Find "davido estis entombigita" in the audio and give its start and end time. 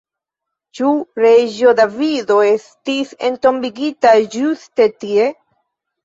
1.79-4.13